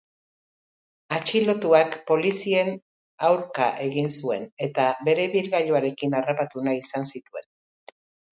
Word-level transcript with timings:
Atxilotuak 1.17 1.97
polizien 2.11 2.71
aurka 3.27 3.67
egin 3.83 4.09
zuen 4.15 4.49
eta 4.69 4.87
bere 5.09 5.27
ibilgailuarekin 5.31 6.19
harrapatu 6.21 6.67
nahi 6.69 6.83
izan 6.87 7.09
zituen. 7.13 7.47